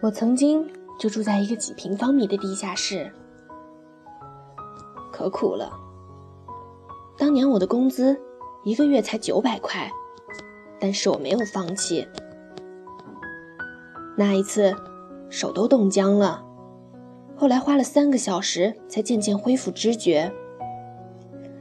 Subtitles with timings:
[0.00, 0.64] 我曾经
[0.96, 3.10] 就住在一个几平方米的地下室，
[5.12, 5.72] 可苦了。
[7.16, 8.16] 当年我的工资
[8.64, 9.90] 一个月才九百块，
[10.78, 12.06] 但是我没有放弃。
[14.16, 14.72] 那一次，
[15.28, 16.44] 手都冻僵了，
[17.36, 20.32] 后来花了三个小时才渐渐恢复知觉。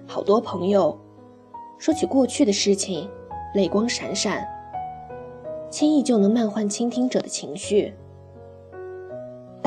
[0.06, 0.96] 好多朋友
[1.80, 3.10] 说起过去的事情，
[3.56, 4.48] 泪光闪闪，
[5.72, 7.96] 轻易就能漫换倾听者的情绪。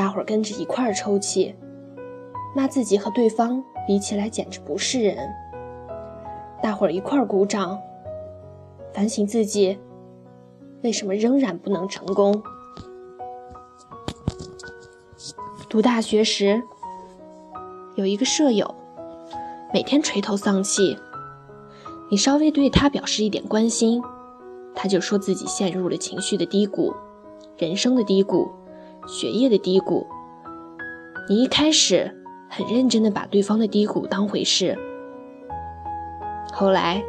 [0.01, 1.55] 大伙儿跟着一块儿抽泣，
[2.57, 5.15] 骂自己和对方比起来简直不是人。
[6.63, 7.79] 大伙儿一块儿鼓掌，
[8.95, 9.79] 反省自己
[10.83, 12.43] 为什么仍然不能成功。
[15.69, 16.63] 读大学时，
[17.95, 18.75] 有一个舍友，
[19.71, 20.97] 每天垂头丧气。
[22.11, 24.03] 你稍微对他表示一点关心，
[24.75, 26.91] 他就说自己陷入了情绪的低谷，
[27.59, 28.51] 人生的低谷。
[29.11, 30.07] 学业的低谷，
[31.29, 32.17] 你一开始
[32.49, 34.79] 很认真的把对方的低谷当回事，
[36.53, 37.03] 后来，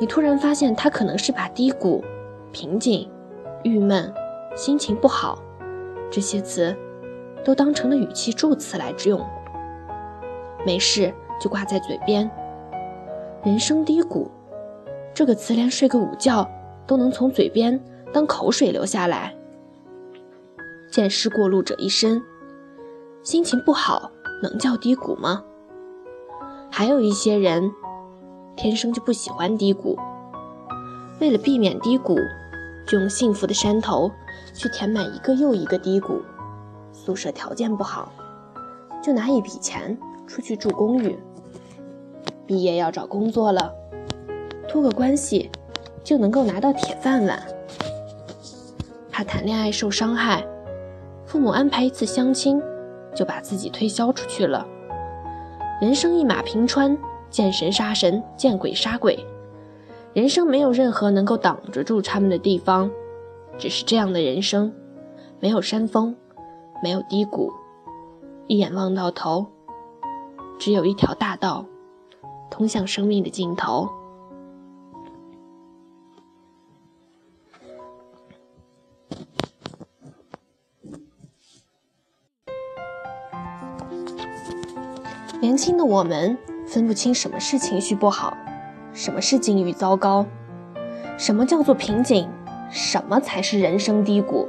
[0.00, 2.02] 你突然发现他可能是把低谷、
[2.52, 3.06] 瓶颈、
[3.64, 4.10] 郁闷、
[4.56, 5.38] 心情不好
[6.10, 6.74] 这些词
[7.44, 9.20] 都当成了语气助词来用，
[10.64, 12.30] 没事就挂在嘴边。
[13.44, 14.30] 人生低谷
[15.12, 16.48] 这个词连睡个午觉
[16.86, 17.78] 都能从嘴边
[18.10, 19.35] 当口水流下来。
[20.96, 22.22] 见识过路者一生，
[23.22, 24.10] 心情不好
[24.42, 25.44] 能叫低谷吗？
[26.70, 27.70] 还有一些人
[28.56, 29.98] 天生就不喜欢低谷，
[31.20, 32.16] 为了避免低谷，
[32.86, 34.10] 就用幸福的山头
[34.54, 36.22] 去填满一个又一个低谷。
[36.94, 38.10] 宿舍条件不好，
[39.04, 41.18] 就拿一笔钱出去住公寓。
[42.46, 43.70] 毕业要找工作了，
[44.66, 45.50] 托个关系
[46.02, 47.46] 就能够拿到铁饭碗。
[49.12, 50.42] 怕谈恋爱受伤害。
[51.36, 52.62] 父母安排一次相亲，
[53.14, 54.66] 就把自己推销出去了。
[55.82, 56.96] 人生一马平川，
[57.28, 59.22] 见神杀神，见鬼杀鬼。
[60.14, 62.90] 人生没有任何能够挡着住他们的地方，
[63.58, 64.72] 只是这样的人生，
[65.38, 66.16] 没有山峰，
[66.82, 67.52] 没有低谷，
[68.46, 69.44] 一眼望到头，
[70.58, 71.66] 只有一条大道，
[72.48, 73.86] 通向生命的尽头。
[85.38, 86.36] 年轻的我们
[86.66, 88.34] 分不清什么是情绪不好，
[88.94, 90.24] 什么是境遇糟糕，
[91.18, 92.26] 什么叫做瓶颈，
[92.70, 94.48] 什么才是人生低谷。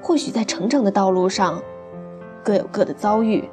[0.00, 1.60] 或许在成长的道路上，
[2.44, 3.48] 各有各的遭遇，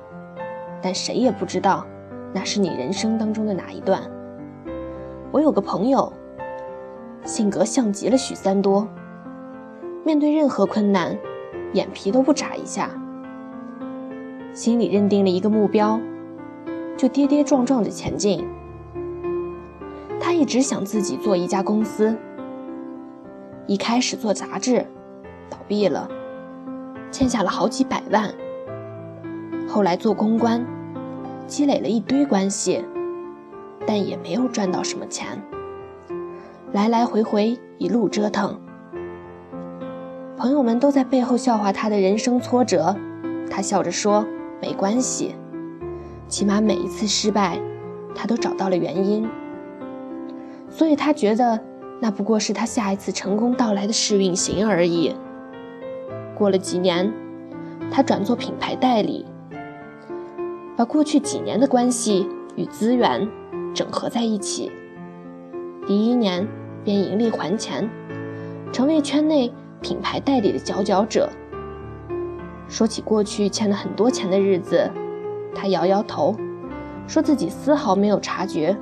[0.83, 1.83] 但谁也不知道
[2.31, 3.99] 那是你人生当中的哪一段。
[5.31, 6.13] 我有个朋友，
[7.25, 8.87] 性格像极了许三多，
[10.05, 11.17] 面对任何困难，
[11.73, 12.91] 眼皮都不眨一下，
[14.53, 15.99] 心里认定了一个目标。
[16.95, 18.47] 就跌跌撞撞的前进。
[20.19, 22.15] 他一直想自己做一家公司。
[23.65, 24.85] 一开始做杂志，
[25.49, 26.07] 倒闭了，
[27.11, 28.33] 欠下了好几百万。
[29.67, 30.65] 后来做公关，
[31.47, 32.85] 积累了一堆关系，
[33.87, 35.41] 但也没有赚到什么钱。
[36.71, 38.59] 来来回回一路折腾，
[40.37, 42.95] 朋友们都在背后笑话他的人生挫折，
[43.49, 44.25] 他笑着说
[44.63, 45.35] ：“没关系。”
[46.29, 47.59] 起码每一次失败，
[48.15, 49.27] 他都找到了原因，
[50.69, 51.59] 所以他觉得
[51.99, 55.13] 那不过是他下一次成功到来的试运行而已。
[56.33, 57.13] 过了几年，
[57.91, 59.25] 他转做品牌代理，
[60.77, 62.25] 把过去几年的关系
[62.55, 63.29] 与资源
[63.73, 64.71] 整合在一起。
[65.85, 66.47] 第一年
[66.85, 67.87] 便盈利还钱，
[68.71, 69.51] 成为圈内
[69.81, 71.29] 品牌代理的佼佼者。
[72.67, 74.89] 说起过去欠了很多钱的日子。
[75.55, 76.35] 他摇摇头，
[77.07, 78.75] 说自己丝毫没有察觉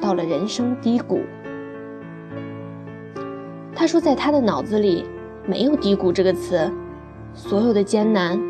[0.00, 1.20] 到了人生低谷。
[3.74, 5.04] 他说，在他的脑子里
[5.46, 6.70] 没有低谷这个词，
[7.34, 8.40] 所有的艰难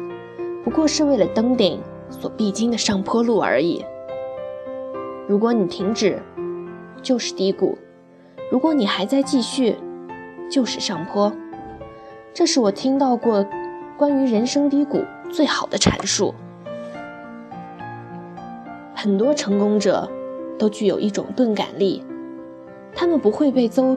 [0.64, 3.84] 不过是为了登顶所必经的上坡路而已。
[5.28, 6.20] 如果你停止，
[7.02, 7.76] 就是低谷；
[8.50, 9.76] 如果你还在继续，
[10.50, 11.32] 就是上坡。
[12.34, 13.46] 这是我听到过
[13.96, 16.34] 关于人生低谷最好的阐述。
[18.94, 20.08] 很多成功者
[20.58, 22.04] 都具有一种钝感力，
[22.94, 23.96] 他们不会被糟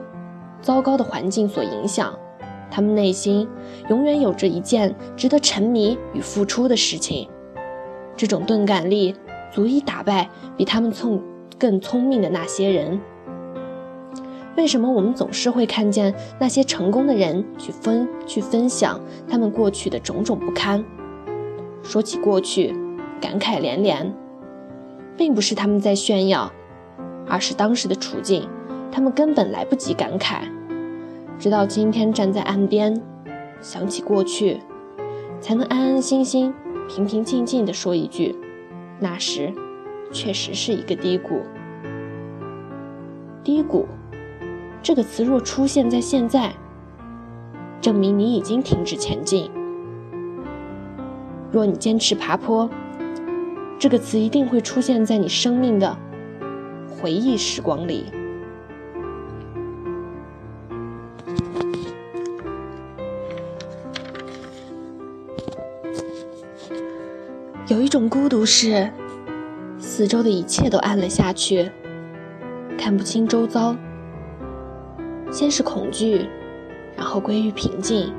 [0.60, 2.18] 糟糕的环境所影响，
[2.70, 3.48] 他们内心
[3.88, 7.28] 永远有着一件值得沉迷与付出的事情。
[8.16, 9.14] 这种钝感力
[9.52, 11.22] 足以打败比他们聪
[11.58, 13.00] 更聪明的那些人。
[14.56, 18.98] 为什么我们总是会看见那些成功的人去分去分享
[19.28, 20.82] 他们过去的种种不堪？
[21.82, 22.74] 说起过去，
[23.20, 24.12] 感慨连连，
[25.16, 26.50] 并不是他们在炫耀，
[27.28, 28.48] 而是当时的处境，
[28.90, 30.40] 他们根本来不及感慨，
[31.38, 33.00] 直到今天站在岸边，
[33.60, 34.58] 想起过去，
[35.38, 36.52] 才能安安心心、
[36.88, 38.34] 平平静静地说一句
[38.98, 39.52] ：“那时，
[40.10, 41.42] 确实是一个低谷。”
[43.44, 43.86] 低谷。
[44.86, 46.54] 这个词若出现在现在，
[47.80, 49.50] 证明你已经停止前进。
[51.50, 52.70] 若你坚持爬坡，
[53.80, 55.98] 这个词一定会出现在你生命的
[56.88, 58.04] 回忆时光里。
[67.66, 68.88] 有一种孤独是，
[69.80, 71.72] 四周的一切都暗了下去，
[72.78, 73.74] 看不清周遭。
[75.36, 76.26] 先是恐惧，
[76.96, 78.10] 然后归于平静。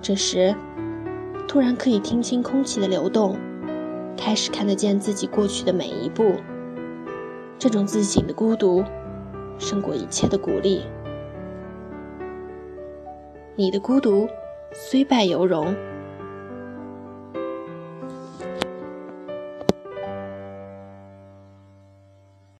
[0.00, 0.56] 这时，
[1.46, 3.36] 突然可以听清空气的流动，
[4.16, 6.36] 开始看得见自己过去的每一步。
[7.58, 8.82] 这种自省的孤独，
[9.58, 10.86] 胜过一切的鼓励。
[13.54, 14.26] 你的孤独
[14.72, 15.76] 虽败犹荣，